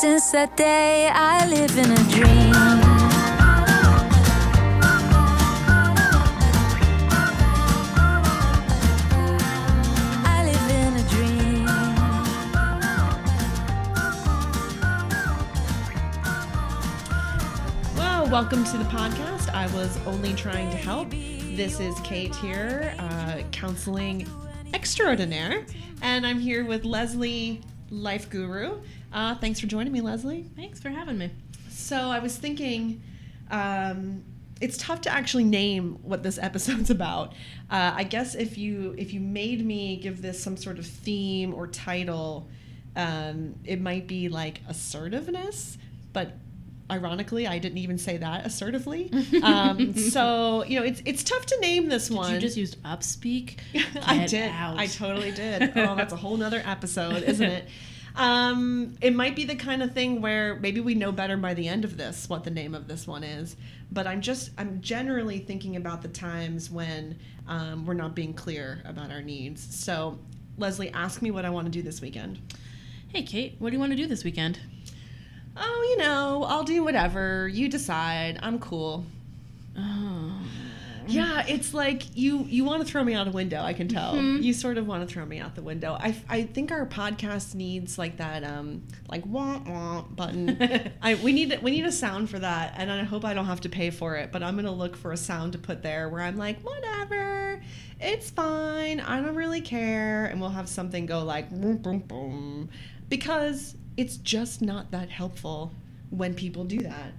[0.00, 2.52] that day, I live in a dream.
[18.30, 19.48] Welcome to the podcast.
[19.52, 21.10] I was only trying to help.
[21.10, 24.28] This is Kate here, uh, counseling
[24.72, 25.66] extraordinaire,
[26.02, 28.78] and I'm here with Leslie, life guru.
[29.12, 30.46] Uh, thanks for joining me, Leslie.
[30.56, 31.30] Thanks for having me.
[31.70, 33.02] So I was thinking,
[33.50, 34.22] um,
[34.60, 37.32] it's tough to actually name what this episode's about.
[37.70, 41.54] Uh, I guess if you if you made me give this some sort of theme
[41.54, 42.48] or title,
[42.96, 45.78] um, it might be like assertiveness,
[46.12, 46.32] but
[46.90, 49.10] ironically, I didn't even say that assertively.
[49.42, 52.34] Um, so you know, it's it's tough to name this one.
[52.34, 53.58] You just used upspeak.
[54.02, 54.50] I did.
[54.50, 54.78] out.
[54.78, 55.72] I totally did.
[55.76, 57.68] Oh, that's a whole nother episode, isn't it?
[58.16, 61.68] Um, it might be the kind of thing where maybe we know better by the
[61.68, 63.56] end of this what the name of this one is.
[63.92, 68.82] But I'm just I'm generally thinking about the times when um, we're not being clear
[68.84, 69.74] about our needs.
[69.74, 70.18] So,
[70.58, 72.38] Leslie, ask me what I want to do this weekend.
[73.08, 74.58] Hey, Kate, what do you want to do this weekend?
[75.56, 78.38] Oh, you know, I'll do whatever you decide.
[78.42, 79.06] I'm cool.
[79.76, 80.27] Oh.
[81.08, 83.60] Yeah, it's like you you want to throw me out a window.
[83.62, 84.42] I can tell Mhm.
[84.42, 85.96] you sort of want to throw me out the window.
[85.98, 90.90] I, I think our podcast needs like that um like wah wah button.
[91.02, 93.60] I we need we need a sound for that, and I hope I don't have
[93.62, 94.30] to pay for it.
[94.32, 97.60] But I'm gonna look for a sound to put there where I'm like whatever,
[98.00, 99.00] it's fine.
[99.00, 102.68] I don't really care, and we'll have something go like boom boom boom,
[103.08, 105.72] because it's just not that helpful
[106.10, 107.12] when people do that.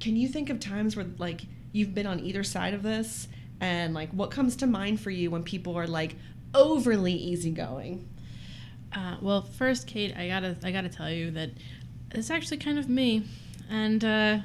[0.00, 1.42] Can you think of times where like
[1.74, 3.28] you've been on either side of this
[3.60, 6.14] and like what comes to mind for you when people are like
[6.54, 8.08] overly easygoing?
[8.92, 11.50] Uh, well, first, Kate, I gotta I gotta tell you that
[12.12, 13.24] it's actually kind of me.
[13.68, 14.38] And uh,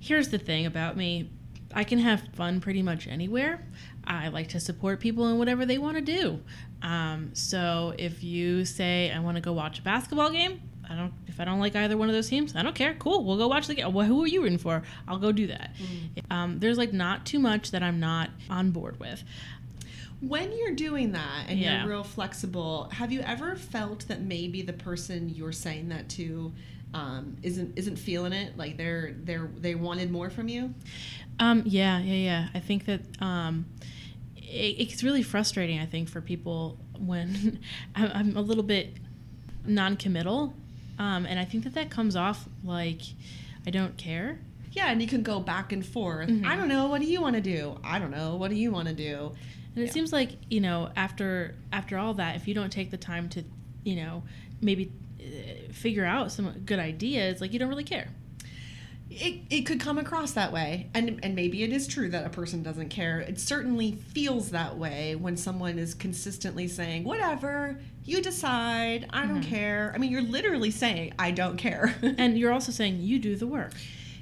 [0.00, 1.30] here's the thing about me:
[1.72, 3.64] I can have fun pretty much anywhere.
[4.04, 6.40] I like to support people in whatever they want to do.
[6.82, 11.12] Um, so if you say I want to go watch a basketball game, I don't.
[11.26, 12.94] If I don't like either one of those teams, I don't care.
[12.94, 13.92] Cool, we'll go watch the game.
[13.92, 14.82] Well, who are you rooting for?
[15.08, 15.70] I'll go do that.
[16.30, 19.22] Um, there's like not too much that I'm not on board with.
[20.20, 21.80] When you're doing that and Yeah.
[21.82, 26.52] you're real flexible, have you ever felt that maybe the person you're saying that to
[26.94, 28.56] um, isn't isn't feeling it?
[28.56, 30.72] Like they're they're they wanted more from you?
[31.38, 32.48] Um, yeah, yeah, yeah.
[32.54, 33.66] I think that um,
[34.36, 35.78] it, it's really frustrating.
[35.80, 37.58] I think for people when
[37.94, 38.94] I'm, I'm a little bit
[39.66, 40.54] non-committal,
[40.98, 43.02] um, and I think that that comes off like
[43.66, 44.38] I don't care.
[44.72, 46.28] Yeah, and you can go back and forth.
[46.28, 46.44] Mhm.
[46.46, 46.86] I don't know.
[46.88, 47.78] What do you want to do?
[47.82, 48.36] I don't know.
[48.36, 49.32] What do you want to do?
[49.74, 49.92] And it Yeah.
[49.92, 53.42] seems like you know after after all that, if you don't take the time to
[53.84, 54.22] you know
[54.60, 54.90] maybe
[55.20, 58.08] uh, figure out some good ideas, like you don't really care.
[59.08, 60.90] It, it could come across that way.
[60.94, 63.20] And and maybe it is true that a person doesn't care.
[63.20, 69.42] It certainly feels that way when someone is consistently saying whatever you decide i don't
[69.42, 69.48] Mhm.
[69.48, 69.92] care.
[69.94, 71.94] I mean you're literally saying i don't care.
[72.18, 73.72] And you're also saying you do the work.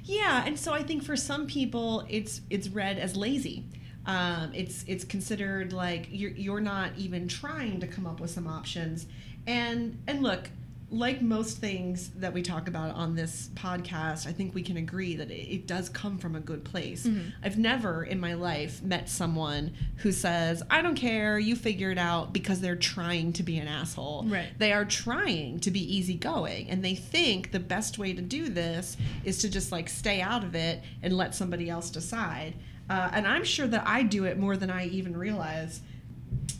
[0.03, 3.65] yeah and so i think for some people it's it's read as lazy.
[4.07, 8.45] Um, it's it's considered like you're, you're not even trying to come up with some
[8.47, 9.07] options.
[9.47, 10.51] And and look
[10.91, 15.15] like most things that we talk about on this podcast i think we can agree
[15.15, 17.31] that it, it does come from a good place Mhm.
[17.43, 21.97] i've never in my life met someone who says i don't care you figure it
[21.97, 24.47] out because they're trying to be an asshole Right.
[24.59, 28.95] they are trying to be easygoing and they think the best way to do this
[29.23, 32.53] is to just like stay out of it and let somebody else decide
[32.91, 35.81] uh, and i'm sure that i do it more than i even realize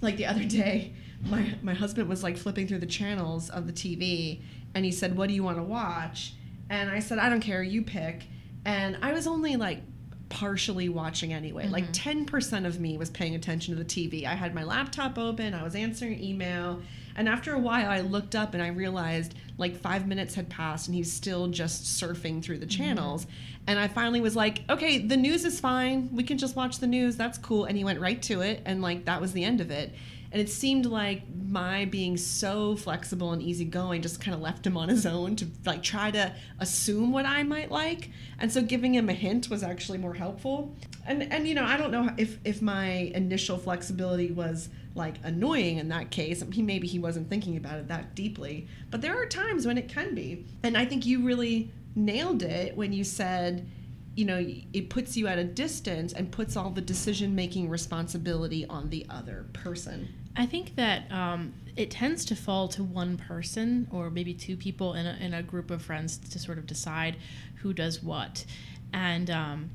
[0.02, 0.94] like the other day
[1.26, 4.42] my my husband was like flipping through the channels of the tv
[4.74, 6.34] and he said what do you want to watch?
[6.70, 8.24] And i said i don't care you pick.
[8.66, 9.82] And i was only like
[10.30, 11.68] partially watching anyway.
[11.68, 12.26] Like mm-hmm.
[12.26, 15.64] 10% of me was paying attention to the tv i had my laptop open i
[15.64, 16.82] was answering email
[17.16, 20.88] and after a while i looked up and i realized like five minutes had passed
[20.88, 22.84] and he's still just surfing through the mm-hmm.
[22.84, 23.28] channels.
[23.68, 26.10] And i finally was like okay the news is fine.
[26.12, 27.16] We can just watch the news.
[27.16, 27.66] That's cool.
[27.66, 29.94] And he went right to it and like that was the end of it
[30.36, 34.76] and it seemed like my being so flexible and easygoing just kind of left him
[34.76, 38.10] on his own to like try to assume what I might like.
[38.38, 40.76] And so giving him a hint was actually more helpful.
[41.06, 42.86] And and you know, I don't know if if my
[43.16, 46.44] initial flexibility was like annoying in that case.
[46.52, 49.88] He maybe he wasn't thinking about it that deeply, but there are times when it
[49.88, 50.46] can be.
[50.64, 53.70] And I think you really nailed it when you said
[54.18, 58.66] you know it puts you at a distance and puts all the decision making responsibility
[58.66, 63.88] on the other person I think that um, it tends to fall to one person
[63.92, 67.18] or maybe two people in a, in a group of friends to sort of decide
[67.62, 68.46] who does what.
[68.94, 69.70] And um,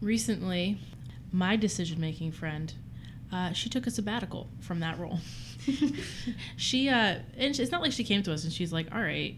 [0.00, 0.78] recently,
[1.30, 2.72] my decision making friend,
[3.32, 5.20] uh, she took a sabbatical from that role.
[6.56, 9.36] she, uh, and it's not like she came to us and she's like, all right,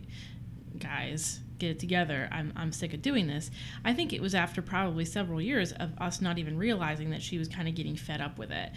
[0.78, 2.28] guys, get it together.
[2.32, 3.50] I'm, I'm sick of doing this.
[3.84, 7.38] I think it was after probably several years of us not even realizing that she
[7.38, 8.72] was kind of getting fed up with it.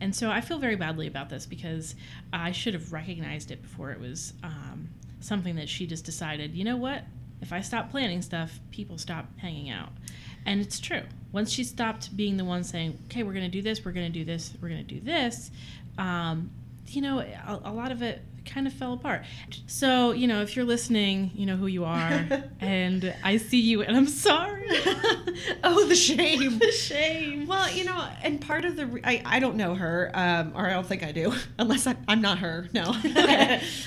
[0.00, 1.94] And so I feel very badly about this because
[2.32, 4.88] I should have recognized it before it was um,
[5.20, 7.04] something that she just decided, you know what?
[7.40, 9.90] If I stop planning stuff, people stop hanging out.
[10.46, 11.02] And it's true.
[11.32, 14.10] Once she stopped being the one saying, okay, we're going to do this, we're going
[14.10, 15.50] to do this, we're going to do this,
[15.98, 16.50] um,
[16.88, 19.24] you know, a, a lot of it kind of fell apart.
[19.66, 22.26] So, you know, if you're listening, you know who you are,
[22.60, 24.66] and I see you, and I'm sorry.
[25.64, 27.46] oh the shame the shame.
[27.46, 30.66] Well, you know, and part of the re- I, I don't know her, um, or
[30.66, 32.68] I don't think I do, unless I, I'm not her.
[32.72, 32.94] No.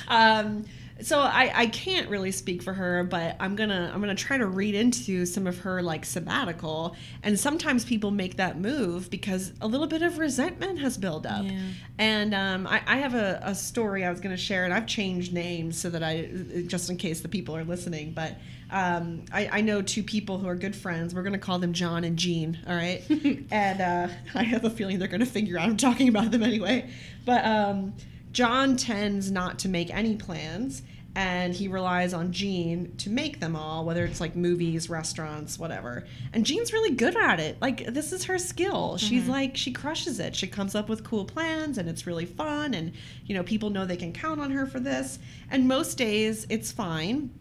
[0.08, 0.66] um,
[1.02, 4.48] so I, I can't really speak for her, but I'm gonna I'm gonna try to
[4.48, 6.96] read into some of her like sabbatical.
[7.24, 11.46] And sometimes people make that move because a little bit of resentment has built up.
[11.46, 11.60] Yeah.
[11.98, 15.34] And um, I, I have a, a story I was gonna share, and I've changed
[15.34, 16.30] names so that I
[16.68, 18.36] just in case the people are listening, but.
[18.72, 21.16] Um, I, I know two people who are good friends.
[21.16, 23.02] We're going to call them John and Jean, all right?
[23.50, 26.44] and uh, I have a feeling they're going to figure out I'm talking about them
[26.44, 26.88] anyway.
[27.26, 27.96] But um,
[28.32, 30.84] John tends not to make any plans,
[31.16, 36.06] and he relies on Jean to make them all, whether it's like movies, restaurants, whatever.
[36.34, 37.60] And Jean's really good at it.
[37.60, 38.98] Like, this is her skill.
[38.98, 39.32] She's mm-hmm.
[39.32, 40.36] like, she crushes it.
[40.36, 42.74] She comes up with cool plans, and it's really fun.
[42.76, 42.94] And,
[43.26, 45.18] you know, people know they can count on her for this.
[45.50, 47.32] And most days, it's fine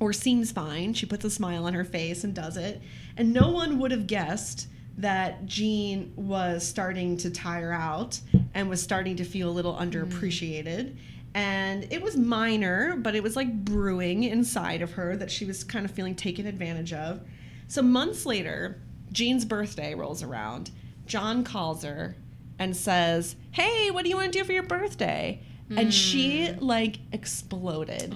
[0.00, 0.94] or seems fine.
[0.94, 2.80] She puts a smile on her face and does it.
[3.18, 4.66] And no one would have guessed
[5.00, 8.20] that Jean was starting to tire out
[8.54, 9.90] and was starting to feel a little mm.
[9.90, 10.96] underappreciated.
[11.34, 15.62] And it was minor, but it was like brewing inside of her that she was
[15.62, 17.20] kind of feeling taken advantage of.
[17.68, 18.80] So months later,
[19.12, 20.70] Jean's birthday rolls around.
[21.06, 22.16] John calls her
[22.58, 25.40] and says, Hey, what do you want to do for your birthday?
[25.70, 26.60] And she mm.
[26.60, 28.12] like exploded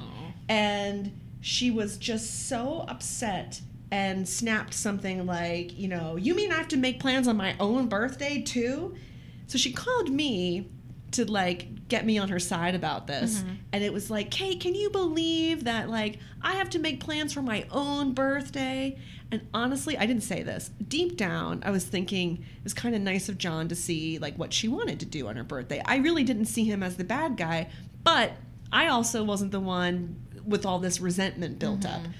[0.49, 3.61] and she was just so upset
[3.95, 7.55] and snapped something like, you know, you mean I have to make plans on my
[7.61, 8.97] own birthday too?
[9.47, 10.69] So she called me
[11.13, 13.39] to like get me on her side about this.
[13.39, 13.55] Mm-hmm.
[13.73, 17.33] And it was like, Kate, can you believe that like I have to make plans
[17.33, 18.99] for my own birthday?
[19.31, 20.73] And honestly, I didn't say this.
[20.89, 24.35] Deep down, I was thinking it was kind of nice of John to see like
[24.37, 25.81] what she wanted to do on her birthday.
[25.85, 27.71] I really didn't see him as the bad guy,
[28.03, 28.33] but
[28.73, 32.11] I also wasn't the one with all this resentment built up mm-hmm.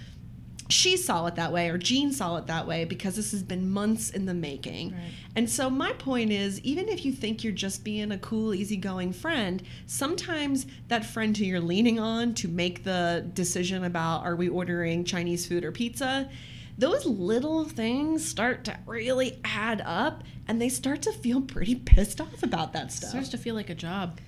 [0.69, 3.71] She saw it that way or Jean saw it that way because this has been
[3.71, 4.93] months in the making.
[4.93, 5.13] Right.
[5.37, 9.13] And so my point is even if you think you're just being a cool easygoing
[9.13, 14.49] friend, sometimes that friend who you're leaning on to make the decision about are we
[14.49, 16.31] ordering Chinese food or pizza,
[16.79, 22.21] those little things start to really add up and they start to feel pretty pissed
[22.21, 23.09] off about that stuff.
[23.09, 24.19] It starts to feel like a job.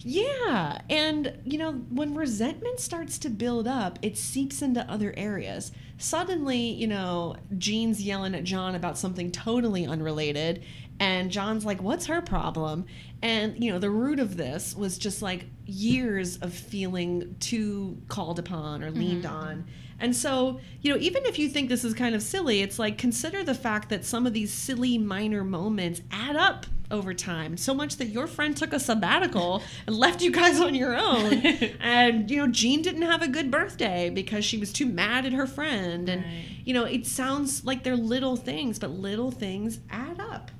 [0.00, 0.80] Yeah.
[0.88, 5.72] And, you know, when resentment starts to build up, it seeps into other areas.
[5.98, 10.62] Suddenly, you know, Jean's yelling at John about something totally unrelated.
[10.98, 12.86] And John's like, what's her problem?
[13.22, 18.38] And, you know, the root of this was just like years of feeling too called
[18.38, 19.34] upon or leaned mm-hmm.
[19.34, 19.66] on.
[19.98, 22.98] And so, you know, even if you think this is kind of silly, it's like
[22.98, 27.74] consider the fact that some of these silly minor moments add up over time so
[27.74, 31.32] much that your friend took a sabbatical and left you guys on your own.
[31.80, 35.32] and, you know, Jean didn't have a good birthday because she was too mad at
[35.32, 36.08] her friend.
[36.08, 36.44] And, Right.
[36.64, 40.50] you know, it sounds like they're little things, but little things add up.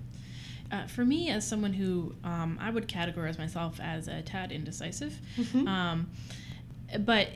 [0.72, 5.16] Uh, for me, as someone who um, I would categorize myself as a tad indecisive,
[5.54, 6.10] um,
[7.00, 7.28] but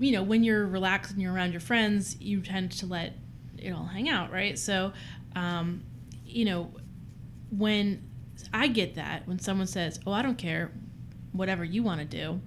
[0.00, 3.14] you know, when you're relaxed and you're around your friends, you tend to let
[3.56, 4.58] it all hang out, right?
[4.58, 4.92] So,
[5.36, 5.84] um,
[6.26, 6.72] you know,
[7.56, 8.02] when
[8.52, 10.70] I get that when someone says, "Oh, I don't care,
[11.32, 12.40] whatever you want to do,"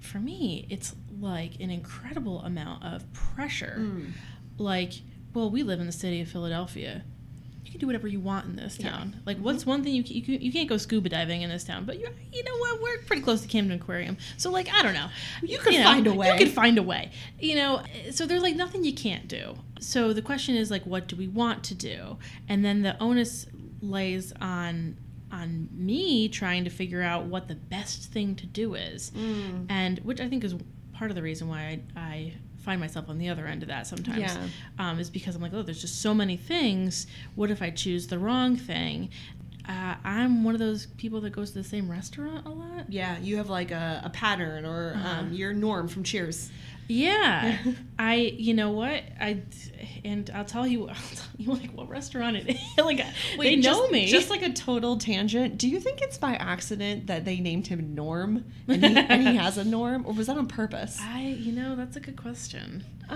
[0.00, 3.76] for me, it's like an incredible amount of pressure.
[3.78, 4.12] Mm.
[4.58, 4.92] Like,
[5.32, 7.04] well, we live in the city of Philadelphia.
[7.64, 8.90] You can do whatever you want in this Yeah.
[8.90, 9.20] town.
[9.24, 9.46] Like, mm-hmm.
[9.46, 11.86] what's one thing you can, you, can, you can't go scuba diving in this town,
[11.86, 12.80] but you you know what?
[12.82, 15.08] We're pretty close to Camden Aquarium, so like I don't know.
[15.42, 16.30] You could know, find a way.
[16.30, 17.10] You could find a way.
[17.40, 19.56] You know, so there's like nothing you can't do.
[19.80, 22.18] So the question is like, what do we want to do?
[22.48, 23.46] And then the onus
[23.80, 24.96] lays on
[25.34, 29.10] on me trying to figure out what the best thing to do is,
[29.68, 30.54] and which I think is
[30.92, 33.86] part of the reason why I, I find myself on the other end of that
[33.86, 34.18] sometimes.
[34.20, 34.46] Yeah.
[34.78, 37.06] Um, is because I'm like, oh, there's just so many things.
[37.34, 39.10] What if I choose the wrong thing?
[39.68, 42.90] Uh, I'm one of those people that goes to the same restaurant a lot.
[42.92, 45.20] Yeah, you have like a, a pattern or Uh-huh.
[45.20, 46.50] um, your norm from Cheers.
[46.86, 47.56] Yeah,
[47.98, 48.14] I.
[48.16, 49.02] You know what?
[49.18, 49.40] I
[50.04, 50.86] and I'll tell you.
[50.88, 52.60] I'll tell you like what restaurant it is.
[52.84, 53.02] like
[53.38, 54.06] they know just, me.
[54.06, 55.56] Just like a total tangent.
[55.56, 59.36] Do you think it's by accident that they named him Norm and he, and he
[59.36, 60.98] has a norm, or was that on purpose?
[61.00, 61.22] I.
[61.38, 62.84] You know that's a good question.
[63.08, 63.14] Uh,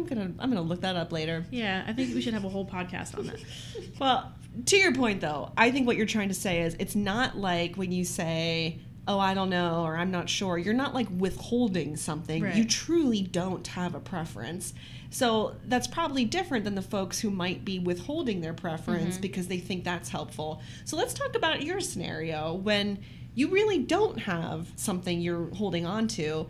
[0.00, 1.44] I'm gonna I'm gonna look that up later.
[1.50, 3.40] Yeah, I think we should have a whole podcast on that.
[4.00, 4.32] Well,
[4.66, 7.76] to your point though, I think what you're trying to say is it's not like
[7.76, 11.96] when you say, "Oh, I don't know," or "I'm not sure." You're not like withholding
[11.96, 12.42] something.
[12.42, 12.54] Right.
[12.56, 14.72] You truly don't have a preference.
[15.10, 19.20] So that's probably different than the folks who might be withholding their preference Mm-hmm.
[19.22, 20.62] because they think that's helpful.
[20.84, 22.98] So let's talk about your scenario when
[23.34, 26.46] you really don't have something you're holding on to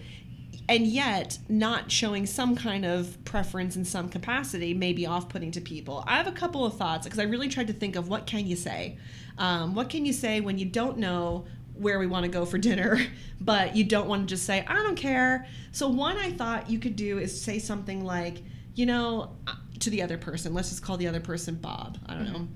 [0.68, 5.60] and yet not showing some kind of preference in some capacity may be off-putting to
[5.60, 6.04] people.
[6.06, 8.46] I have a couple of thoughts because i really tried to think of what can
[8.46, 8.98] you say?
[9.38, 12.58] Um, what can you say when you don't know where we want to go for
[12.58, 13.00] dinner
[13.40, 15.46] but you don't want to just say i don't care.
[15.72, 18.42] So one i thought you could do is say something like
[18.74, 20.54] you know uh, to the other person.
[20.54, 21.98] Let's just call the other person bob.
[22.06, 22.48] I don't know.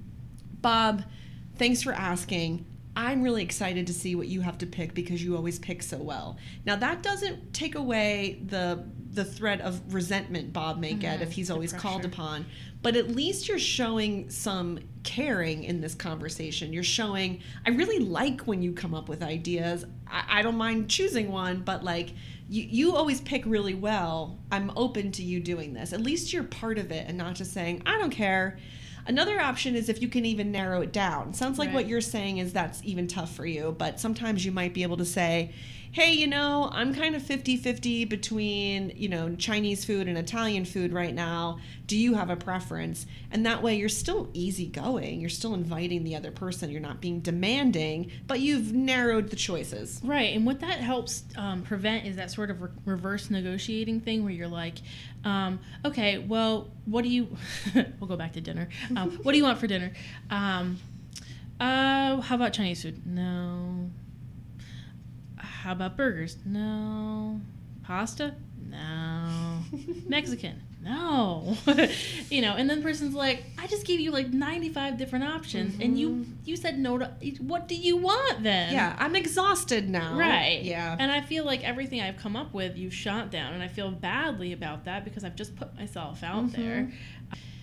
[0.61, 1.04] Bob,
[1.56, 2.66] thanks for asking.
[2.96, 5.98] I'm really excited to see what you have to pick because you always pick so
[5.98, 6.38] well.
[6.64, 11.32] Now that doesn't take away the the threat of resentment Bob may get Mhm, if
[11.32, 12.46] he's always called upon,
[12.82, 16.72] but at least you're showing some caring in this conversation.
[16.72, 19.84] You're showing I really like when you come up with ideas.
[20.06, 22.10] I, I don't mind choosing one, but like
[22.48, 24.38] you, you always pick really well.
[24.52, 25.92] I'm open to you doing this.
[25.92, 28.58] At least you're part of it and not just saying, I don't care.
[29.06, 31.34] Another option is if you can even narrow it down.
[31.34, 34.73] Sounds like what you're saying is that's even tough for you, but sometimes you might
[34.73, 35.52] be able to say,
[35.94, 40.64] hey, you know, I'm kind of 50 50 between, you know, Chinese food and Italian
[40.64, 41.60] food right now.
[41.86, 43.06] Do you have a preference?
[43.30, 45.20] And that way you're still easygoing.
[45.20, 46.70] You're still inviting the other person.
[46.70, 50.00] You're not being demanding, but you've narrowed the choices.
[50.02, 54.24] Right, and what that helps um, prevent is that sort of re- reverse negotiating thing
[54.24, 54.78] where you're like,
[55.24, 57.36] um, okay, well, what do you?
[58.00, 58.68] we'll go back to dinner.
[58.96, 59.92] Um, what do you want for dinner?
[60.28, 60.80] Um,
[61.60, 63.06] uh, how about Chinese food?
[63.06, 63.90] No.
[65.64, 66.37] How about burgers?
[66.44, 67.40] No.
[67.85, 68.35] Pasta?
[68.68, 69.61] No.
[70.09, 70.61] Mexican?
[70.83, 71.56] No.
[72.30, 75.80] you know, and then the person's like, I just gave you like 95 different options,
[75.80, 77.06] and you you said no to.
[77.40, 78.75] What do you want then?
[78.75, 80.18] Yeah, I'm exhausted now.
[80.18, 80.61] Right.
[80.62, 80.94] Yeah.
[80.99, 83.54] And I feel like everything I've come up with, you've shot down.
[83.54, 86.61] And I feel badly about that because I've just put myself out Mm-hmm.
[86.62, 86.92] there.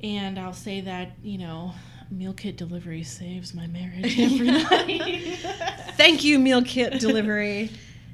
[0.04, 1.74] And I'll say that, you know,
[2.10, 5.38] meal kit delivery saves my marriage every night.
[5.96, 7.70] Thank you, meal kit delivery.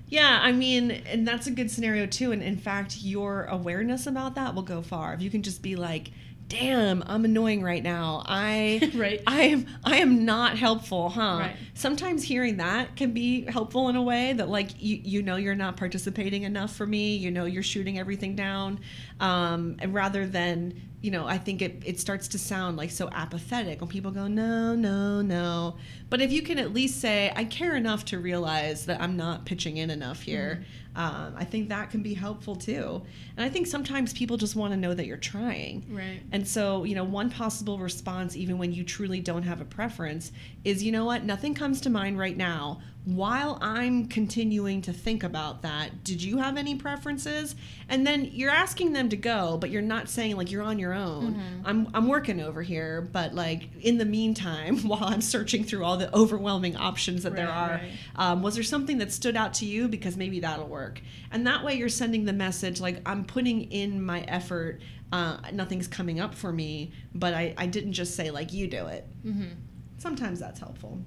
[0.10, 2.32] Yeah, I mean, and that's a good scenario too.
[2.32, 5.14] And in fact, your awareness about that will go far.
[5.14, 6.12] If you can just be like,
[6.48, 8.24] "Damn, I'm annoying right now.
[8.26, 9.22] I, Right.
[9.28, 11.56] I am, I am not helpful, huh?" Right.
[11.74, 15.56] Sometimes hearing that can be helpful in a way that, like, you, you know, you're
[15.56, 17.18] not participating enough for me.
[17.18, 18.80] You know, you're shooting everything down,
[19.20, 23.08] um, and rather than you know, I think it, it starts to sound like so
[23.12, 25.78] apathetic when people go, no, no, no.
[26.10, 29.46] But if you can at least say, I care enough to realize that I'm not
[29.46, 33.04] pitching in enough here, um, I think that can be helpful too.
[33.38, 35.86] And I think sometimes people just want to know that you're trying.
[35.92, 36.20] right.
[36.32, 40.32] And so, you know, one possible response, even when you truly don't have a preference,
[40.64, 41.24] is you know what?
[41.24, 42.82] Nothing comes to mind right now.
[43.08, 47.56] While I'm continuing to think about that, did you have any preferences?
[47.88, 50.92] And then you're asking them to go, but you're not saying like you're on your
[50.92, 51.42] own.
[51.64, 55.96] I'm, I'm working over here, but like in the meantime, while I'm searching through all
[55.96, 57.92] the overwhelming options that there are, right.
[58.18, 59.88] um, was there something that stood out to you?
[59.88, 61.00] Because maybe that'll work.
[61.32, 64.82] And that way you're sending the message like, I'm putting in my effort.
[65.14, 68.88] Uh, nothing's coming up for me, but I, I didn't just say, like, you do
[68.88, 69.08] it.
[69.26, 69.52] Mm-hmm.
[69.98, 71.00] Sometimes that's helpful.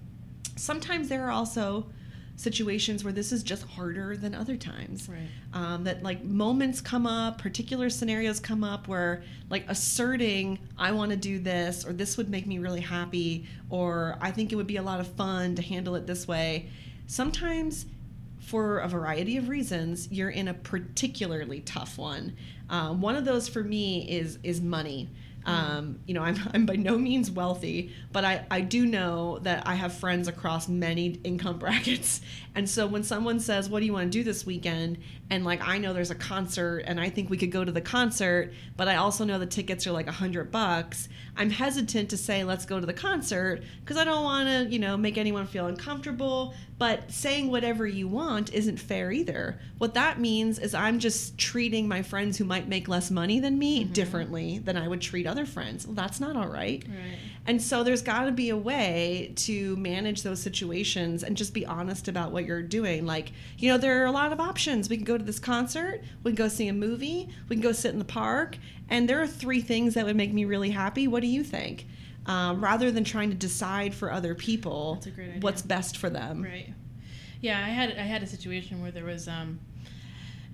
[0.61, 1.87] Sometimes there are also
[2.37, 5.09] situations where this is just harder than other times.
[5.09, 5.29] Right.
[5.52, 11.11] um, that like moments come up particular scenarios come up where like asserting i want
[11.11, 14.67] to do this or this would make me really happy or i think it would
[14.67, 16.69] be a lot of fun to handle it this way.
[17.07, 17.87] Sometimes
[18.38, 22.37] for a variety of reasons you're in a particularly tough one.
[22.69, 25.09] Um, one of those for me is is money
[25.47, 29.66] um, you know, I'm, I'm by no means wealthy, but I, I do know that
[29.66, 32.20] I have friends across many income brackets.
[32.54, 34.99] And so when someone says, What do you want to do this weekend?
[35.30, 37.80] And like, I know there's a concert and I think we could go to the
[37.80, 41.09] concert, but I also know the tickets are like a hundred bucks.
[41.40, 44.78] I'm hesitant to say let's go to the concert because I don't want to, you
[44.78, 46.52] know, make anyone feel uncomfortable.
[46.76, 49.59] But saying whatever you want isn't fair either.
[49.78, 53.59] What that means is I'm just treating my friends who might make less money than
[53.59, 53.92] me mm-hmm.
[53.94, 55.87] differently than I would treat other friends.
[55.87, 56.85] Well, that's not all right.
[56.87, 57.18] Right.
[57.50, 61.66] And so there's got to be a way to manage those situations and just be
[61.66, 63.07] honest about what you're doing.
[63.07, 64.88] Like, you know, there are a lot of options.
[64.88, 67.73] We can go to this concert, we can go see a movie, we can go
[67.73, 68.57] sit in the park,
[68.88, 71.09] and there are three things that would make me really happy.
[71.09, 71.88] What do you think?
[72.26, 75.40] Um, rather than trying to decide for other people That's a great idea.
[75.40, 76.45] what's best for them.
[76.45, 76.73] Right.
[77.40, 79.59] Yeah, I had I had a situation where there was um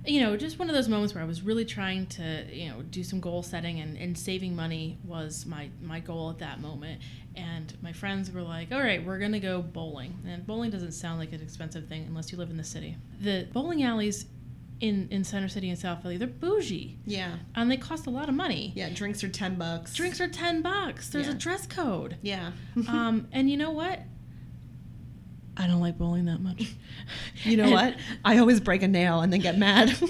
[0.07, 2.83] you know, just one of those moments where I was really trying to, you know,
[2.83, 7.01] do some goal setting and, and saving money was my, my goal at that moment.
[7.35, 10.19] And my friends were like, all right, we're going to go bowling.
[10.27, 12.97] And bowling doesn't sound like an expensive thing unless you live in the city.
[13.21, 14.27] The bowling alleys
[14.81, 16.99] in, in Center City and South Philly, they're bougie.
[17.07, 17.37] Yeah.
[17.55, 18.73] And they cost a lot of money.
[18.75, 18.91] Yeah.
[18.91, 19.95] Drinks are 10 bucks.
[19.95, 21.09] Drinks are 10 bucks.
[21.11, 21.33] There's Yeah.
[21.33, 22.17] a dress code.
[22.23, 22.53] Yeah.
[22.89, 24.01] um, and you know what?
[25.57, 26.75] I don't like bowling that much.
[27.45, 27.97] you know And what?
[28.25, 29.97] I always break a nail and then get mad.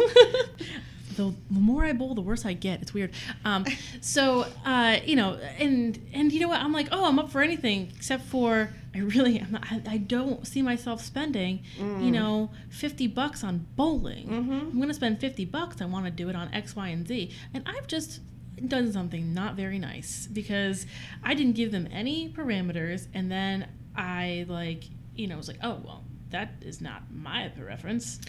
[1.16, 2.82] The, the more I bowl, the worse I get.
[2.82, 3.10] It's weird.
[3.42, 3.64] Um,
[4.02, 6.60] so uh, you know, and and you know what?
[6.60, 10.46] I'm like, oh, I'm up for anything except for I really, not, I, I don't
[10.46, 14.28] see myself spending, you know, fifty bucks on bowling.
[14.30, 15.80] I'm gonna spend fifty bucks.
[15.80, 18.20] I want to do it on X, Y, and Z, and I've just
[18.68, 20.84] done something not very nice because
[21.24, 24.84] I didn't give them any parameters, and then I like,
[25.16, 28.20] you know, was like, oh well, that is not my preference.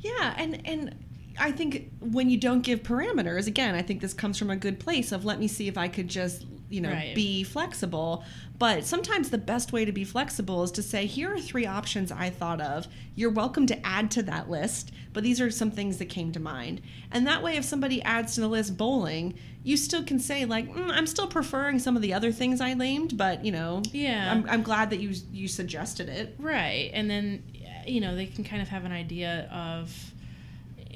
[0.00, 0.96] Yeah, and and
[1.38, 4.80] I think when you don't give parameters, again, I think this comes from a good
[4.80, 7.14] place of let me see if I could just you know Right.
[7.14, 8.24] be flexible.
[8.58, 12.12] But sometimes the best way to be flexible is to say, here are three options
[12.12, 12.86] I thought of.
[13.14, 16.40] You're welcome to add to that list, but these are some things that came to
[16.40, 16.82] mind.
[17.10, 20.70] And that way, if somebody adds to the list bowling, you still can say like,
[20.72, 24.30] mm, I'm still preferring some of the other things I named, but you know, Yeah.
[24.30, 26.34] I'm, I'm glad that you you suggested it.
[26.38, 26.90] Right.
[26.94, 27.42] And then,
[27.86, 30.12] you know, they can kind of have an idea of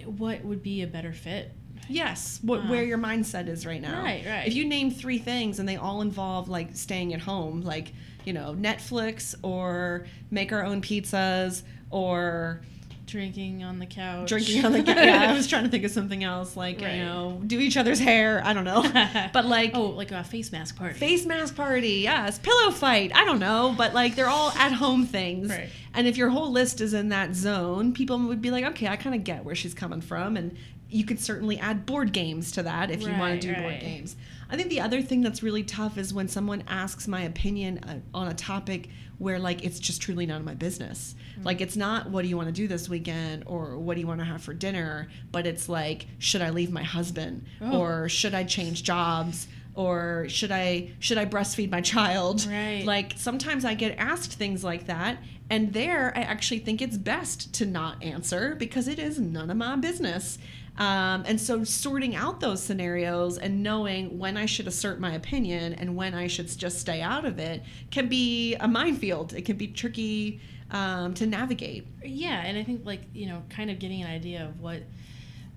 [0.05, 1.53] what would be a better fit.
[1.89, 4.03] Yes, what, Uh, where your mindset is right now.
[4.03, 4.47] Right, right.
[4.47, 7.93] If you name three things and they all involve like staying at home, like
[8.25, 12.61] you know Netflix or make our own pizzas or
[13.07, 14.31] Drinking on the couch.
[14.31, 14.97] drinking on the couch.
[14.97, 16.95] yeah, I was trying to think of something else like Right.
[16.95, 18.41] you know do each other's hair.
[18.43, 18.83] I don't know,
[19.35, 20.99] but like oh, like a face mask party.
[20.99, 23.13] face mask party, yes, pillow fight.
[23.15, 25.51] I don't know, but like they're all at home things.
[25.51, 25.69] Right.
[25.93, 28.97] And if your whole list is in that zone, people would be like, okay, I
[28.97, 30.57] kind of get where she's coming from, and
[30.95, 34.15] you could certainly add board games to that if you want to do board games.
[34.49, 37.99] I think the other thing that's really tough is when someone asks my opinion uh,
[38.17, 41.17] on a topic where like it's just truly none of my business.
[41.41, 41.47] Mm.
[41.47, 44.07] Like it's not what do you want to do this weekend or what do you
[44.07, 47.81] want to have for dinner, but it's like should I leave my husband Oh.
[47.81, 52.47] or should I change jobs or should I should I breastfeed my child?
[52.47, 52.85] Right.
[52.87, 55.19] Like sometimes I get asked things like that
[55.51, 59.57] and there I actually think it's best to not answer because it is none of
[59.57, 60.39] my business.
[60.77, 65.75] Um, and so sorting out those scenarios and knowing when I should assert my opinion
[65.75, 69.35] and when I should just stay out of it can be a minefield.
[69.35, 70.41] It can be tricky
[70.73, 71.87] um, to navigate.
[72.03, 74.83] Yeah, and I think like you know, kind of getting an idea of what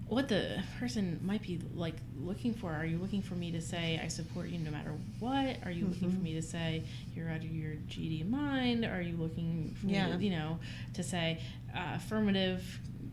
[0.10, 2.72] what the person might be like looking for.
[2.74, 5.58] Are you looking for me to say I support you no matter what?
[5.66, 6.84] Are you looking for me to say
[7.16, 8.86] you're out of your GD mind?
[8.86, 10.08] Are you looking for Yeah.
[10.12, 10.60] me, to, you know,
[10.94, 11.40] to say
[11.76, 12.64] uh, affirmative?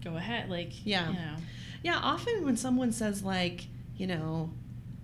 [0.05, 1.09] Go ahead, like Yeah.
[1.09, 1.37] you know,
[1.83, 4.51] Yeah, often when someone says like, you know,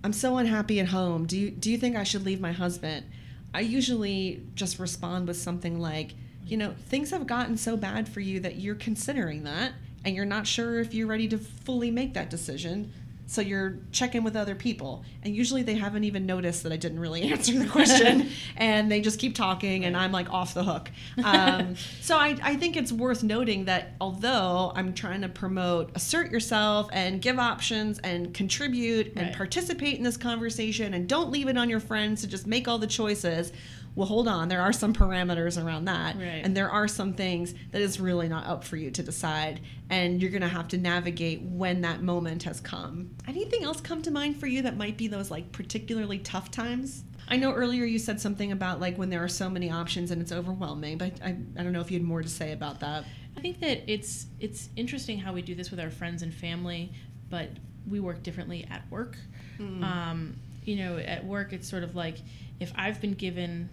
[0.04, 1.26] I'm so unhappy at home.
[1.26, 3.04] Do you do you think I should leave my husband?
[3.52, 6.14] I usually just respond with something like,
[6.46, 9.72] you know, things have gotten so bad for you that you're considering that
[10.04, 12.92] and you're not sure if you're ready to fully make that decision.
[13.26, 15.04] So you're checking with other people.
[15.22, 19.00] And usually they haven't even noticed that I didn't really answer the question and they
[19.00, 20.90] just keep talking and I'm like off the hook.
[21.24, 26.32] Um, so I, I think it's worth noting that although I'm trying to promote assert
[26.32, 29.36] yourself and give options and contribute and Right.
[29.36, 32.78] participate in this conversation and don't leave it on your friends to just make all
[32.78, 33.52] the choices.
[33.94, 34.48] Well, hold on.
[34.48, 36.16] There are some parameters around that.
[36.16, 36.42] Right.
[36.44, 39.60] And there are some things that is really not up for you to decide.
[39.88, 43.10] And you're going to have to navigate when that moment has come.
[43.26, 47.04] Anything else come to mind for you that might be those like particularly tough times?
[47.28, 50.20] I know earlier you said something about like when there are so many options and
[50.20, 53.04] it's overwhelming, but I, I don't know if you had more to say about that.
[53.36, 56.92] I think that it's it's interesting how we do this with our friends and family,
[57.28, 57.48] but
[57.88, 59.16] we work differently at work.
[59.60, 62.16] Um, you know, at work, it's sort of like
[62.58, 63.68] if I've been given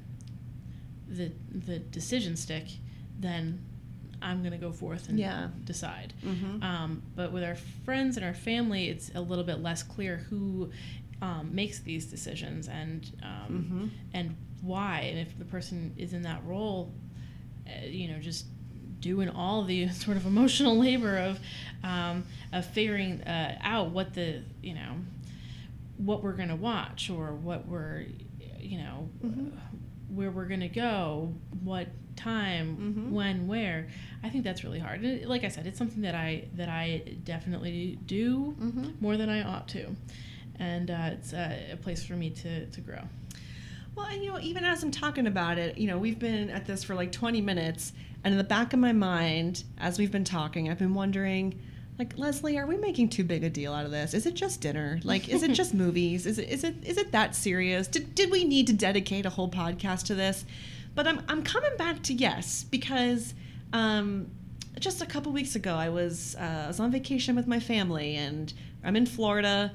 [1.10, 2.66] the the decision stick,
[3.20, 3.60] then
[4.22, 5.50] I'm gonna go forth and Yeah.
[5.64, 6.14] decide.
[6.26, 6.64] Mhm.
[6.64, 10.72] Um, but with our friends and our family, it's a little bit less clear who
[11.22, 13.90] um, makes these decisions and um, Mhm.
[14.14, 16.92] and why and if the person is in that role
[17.68, 18.46] uh, you know just
[19.00, 21.40] doing all the sort of emotional labor of
[21.84, 24.94] um, of figuring uh, out what the you know
[25.98, 28.06] what we're gonna watch or what we're
[28.60, 29.52] you know Mhm.
[30.10, 33.12] Where we're gonna go what time Mhm.
[33.12, 33.88] when where
[34.24, 37.04] i think that's really hard And like i said it's something that i that i
[37.24, 39.00] definitely do Mhm.
[39.02, 39.96] more than i ought to
[40.60, 43.02] and uh, it's uh, a place for me to, to grow
[43.96, 46.66] Well, and you know, even as I'm talking about it, you know, we've been at
[46.68, 47.94] this for like 20 minutes,
[48.24, 51.60] and in the back of my mind, as we've been talking, I've been wondering,
[52.00, 54.14] like, Leslie, are we making too big a deal out of this?
[54.14, 55.00] Is it just dinner?
[55.04, 56.26] Like, is it just movies?
[56.26, 57.88] Is it is it is it that serious?
[57.88, 60.46] Did did we need to dedicate a whole podcast to this?
[60.96, 63.34] But I'm I'm coming back to yes because.
[63.74, 64.32] Um,
[64.80, 68.16] just a couple weeks ago, I was uh, I was on vacation with my family,
[68.16, 69.72] and I'm in Florida,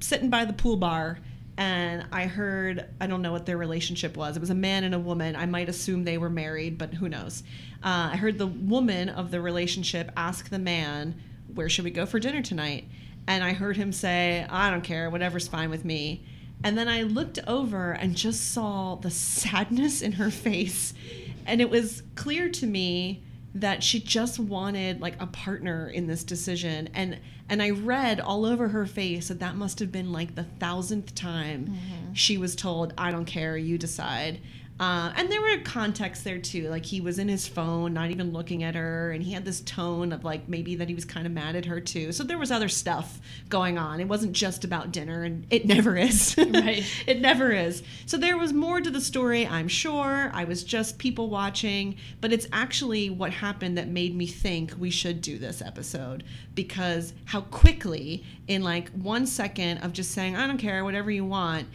[0.00, 1.18] sitting by the pool bar,
[1.56, 4.36] and I heard I don't know what their relationship was.
[4.36, 5.36] It was a man and a woman.
[5.36, 7.42] I might assume they were married, but who knows?
[7.82, 11.20] Uh, I heard the woman of the relationship ask the man,
[11.52, 12.88] "Where should we go for dinner tonight?"
[13.26, 15.10] And I heard him say, "I don't care.
[15.10, 16.24] Whatever's fine with me."
[16.62, 20.94] And then I looked over and just saw the sadness in her face,
[21.46, 23.22] and it was clear to me
[23.54, 28.46] that she just wanted like a partner in this decision and and I read all
[28.46, 32.12] over her face that that must have been like the thousandth time mm-hmm.
[32.14, 34.40] she was told I don't care you decide
[34.80, 38.32] uh, and there were contexts there too like he was in his phone not even
[38.32, 41.26] looking at her and he had this tone of like maybe that he was kind
[41.26, 44.64] of mad at her too so there was other stuff going on it wasn't just
[44.64, 46.84] about dinner and it never is Right.
[47.06, 47.82] it never is.
[48.06, 50.30] So there was more to the story, I'm sure.
[50.32, 54.90] I was just people watching, but it's actually what happened that made me think we
[54.90, 60.46] should do this episode because how quickly, in like one second of just saying, I
[60.46, 61.66] don't care, whatever you want.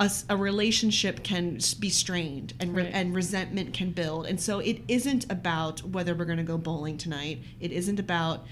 [0.00, 2.90] A, a relationship can be strained and Right.
[2.92, 6.96] and resentment can build and so it isn't about whether we're going to go bowling
[6.98, 8.46] tonight it isn't about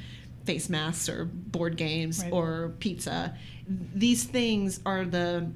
[0.44, 2.32] face masks or board games Right.
[2.32, 3.36] or pizza
[3.94, 5.48] these things are the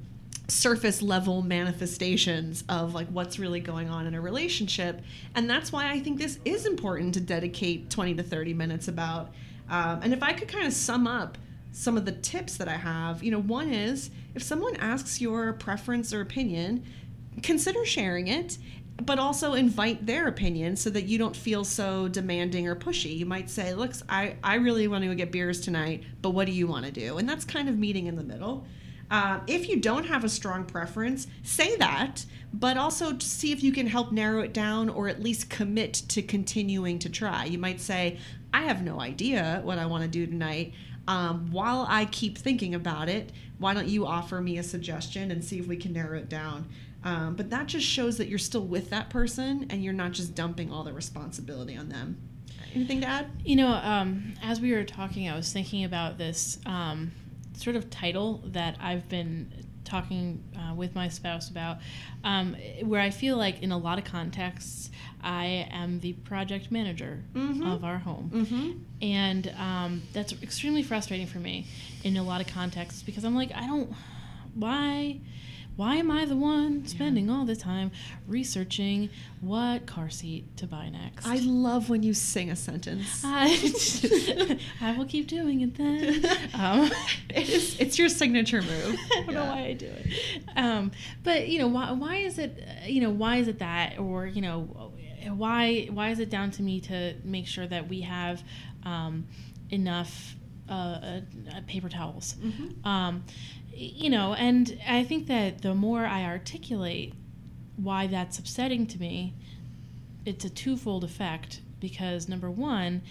[0.47, 5.01] surface level manifestations of like what's really going on in a relationship
[5.35, 9.31] and that's why i think this is important to dedicate 20 to 30 minutes about
[9.69, 11.37] um, and if i could kind of sum up
[11.71, 15.53] some of the tips that i have you know one is if someone asks your
[15.53, 16.83] preference or opinion
[17.41, 18.57] consider sharing it
[19.05, 23.17] but also invite their opinion so that you don't feel so demanding or pushy.
[23.17, 26.45] You might say, "Look, I, I really want to go get beers tonight, but what
[26.45, 28.65] do you want to do?" And that's kind of meeting in the middle.
[29.09, 33.61] Uh, if you don't have a strong preference, say that, but also to see if
[33.61, 37.43] you can help narrow it down or at least commit to continuing to try.
[37.45, 38.19] You might say,
[38.53, 40.73] "I have no idea what I want to do tonight."
[41.07, 45.43] Um, while I keep thinking about it, why don't you offer me a suggestion and
[45.43, 46.67] see if we can narrow it down?
[47.03, 50.35] Um, but that just shows that you're still with that person and you're not just
[50.35, 52.17] dumping all the responsibility on them.
[52.73, 53.31] Anything to add?
[53.43, 57.11] You know, um, as we were talking, I was thinking about this um,
[57.53, 59.51] sort of title that I've been
[59.95, 61.77] talking uh, with my spouse about,
[62.23, 64.89] um, where I feel like in a lot of contexts,
[65.21, 67.73] I am the project manager Mhm.
[67.75, 68.31] of our home.
[68.33, 68.71] Mm-hmm.
[69.01, 71.65] And um, that's extremely frustrating for me
[72.03, 73.91] in a lot of contexts because I'm like, I don't,
[74.55, 75.19] why?
[75.77, 77.91] Why am I the one spending all the time
[78.27, 81.25] researching what car seat to buy next?
[81.25, 83.21] I love when you sing a sentence.
[83.25, 86.23] I, I will keep doing it then.
[86.53, 86.91] Um,
[87.29, 88.99] it is, it's your signature move.
[89.11, 90.13] I don't know why I do it.
[90.55, 90.91] Um,
[91.23, 92.61] but you know, why, why is it?
[92.85, 94.91] You know, why is it that, or you know,
[95.29, 98.43] why why is it down to me to make sure that we have
[98.83, 99.25] um,
[99.69, 100.35] enough
[100.69, 101.21] uh, uh,
[101.67, 102.35] paper towels?
[102.43, 102.85] Mhm.
[103.73, 107.13] You know, and I think that the more I articulate
[107.77, 109.33] why that's upsetting to me,
[110.25, 113.01] it's a twofold effect because number one,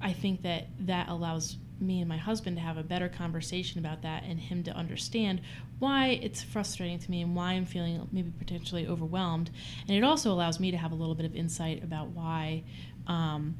[0.00, 4.02] I think that that allows me and my husband to have a better conversation about
[4.02, 5.40] that and him to understand
[5.78, 9.50] why it's frustrating to me and why I'm feeling maybe potentially overwhelmed.
[9.88, 12.64] And it also allows me to have a little bit of insight about why,
[13.06, 13.56] um,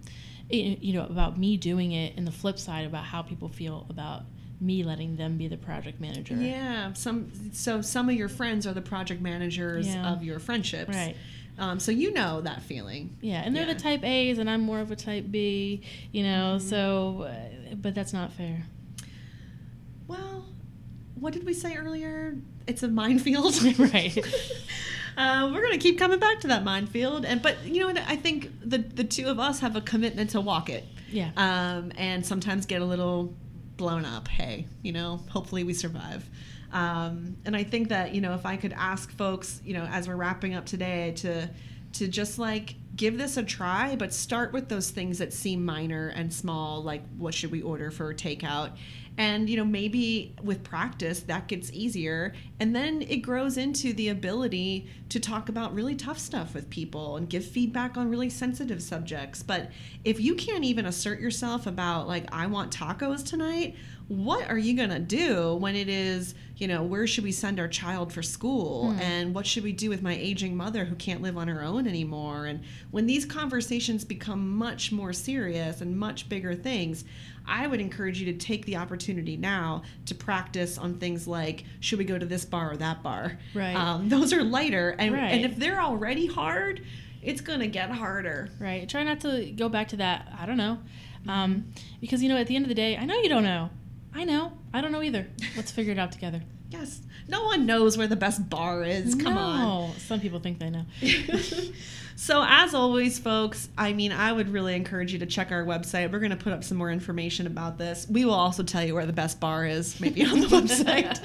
[0.50, 4.24] you know, about me doing it and the flip side about how people feel about
[4.60, 6.34] me letting them be the project manager.
[6.34, 10.12] Yeah, some so some of your friends are the project managers Yeah.
[10.12, 10.94] of your friendships.
[10.94, 11.16] Right.
[11.58, 13.16] Um, so you know that feeling.
[13.20, 13.74] Yeah, and they're Yeah.
[13.74, 16.56] the type A's, and I'm more of a type B, you know.
[16.58, 16.62] Mhm.
[16.62, 18.64] So, uh, but that's not fair.
[20.06, 20.46] Well,
[21.14, 22.36] what did we say earlier?
[22.66, 23.54] It's a minefield.
[23.78, 24.16] Right.
[25.16, 27.98] Uh, we're gonna keep coming back to that minefield, and but you know what?
[28.08, 31.30] I think the the two of us have a commitment to walk it, Yeah.
[31.36, 33.34] um, and sometimes get a little
[33.80, 34.28] blown up.
[34.28, 36.28] Hey, you know, hopefully we survive.
[36.70, 40.06] Um, and I think that you know if I could ask folks, you know, as
[40.06, 41.48] we're wrapping up today, to
[41.94, 46.08] to just like give this a try, but start with those things that seem minor
[46.08, 48.72] and small, like what should we order for takeout.
[49.16, 54.08] And you know maybe with practice that gets easier, and then it grows into the
[54.08, 58.82] ability to talk about really tough stuff with people and give feedback on really sensitive
[58.82, 59.42] subjects.
[59.42, 59.70] But
[60.04, 63.76] if you can't even assert yourself about like I want tacos tonight,
[64.10, 67.60] what are you going to do when it is, you know, where should we send
[67.60, 68.92] our child for school?
[69.00, 71.86] And what should we do with my aging mother who can't live on her own
[71.86, 72.46] anymore?
[72.46, 77.04] And when these conversations become much more serious and much bigger things,
[77.46, 82.00] I would encourage you to take the opportunity now to practice on things like should
[82.00, 83.38] we go to this bar or that bar?
[83.54, 83.76] Right.
[83.76, 84.96] Um, those are lighter.
[84.98, 85.34] And, Right.
[85.34, 86.82] and if they're already hard,
[87.22, 88.48] it's going to get harder.
[88.58, 88.88] Right.
[88.88, 90.32] Try not to go back to that.
[90.36, 90.78] I don't know.
[91.28, 91.66] Um,
[92.00, 93.70] because, you know, at the end of the day, I know you don't know.
[94.14, 94.52] I know.
[94.72, 95.26] I don't know either.
[95.56, 96.42] Let's figure it out together.
[96.70, 97.00] Yes.
[97.28, 99.14] No one knows where the best bar is.
[99.14, 99.60] Come on.
[99.60, 99.94] No.
[99.98, 100.84] Some people think they know.
[102.20, 106.12] so as always folks i mean i would really encourage you to check our website
[106.12, 108.94] we're going to put up some more information about this we will also tell you
[108.94, 111.18] where the best bar is maybe on the website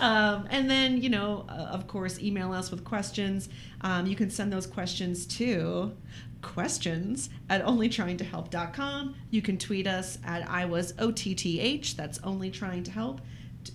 [0.00, 3.48] um, and then you know uh, of course email us with questions
[3.82, 5.96] um, you can send those questions to
[6.42, 12.90] questions at onlytryingtohelp.com you can tweet us at i was otth that's only trying to
[12.90, 13.20] help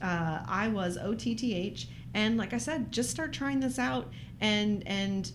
[0.02, 4.12] uh, I was OTTH, and like I said, just start trying this out.
[4.41, 5.32] And and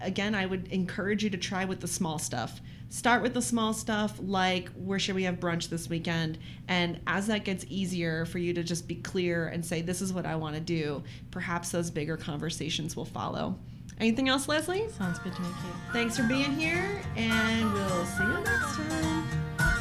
[0.00, 2.60] again, I would encourage you to try with the small stuff.
[2.88, 6.38] Start with the small stuff, like where should we have brunch this weekend?
[6.66, 10.12] And as that gets easier for you to just be clear and say, this is
[10.12, 13.56] what I want to do, perhaps those bigger conversations will follow.
[14.00, 14.88] Anything else, Leslie?
[14.88, 15.92] Sounds good to me, Kate.
[15.92, 19.79] Thanks for being here, and we'll see you next time.